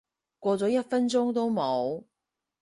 [0.39, 2.03] 過咗一分鐘都冇